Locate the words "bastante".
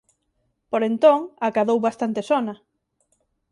1.87-2.21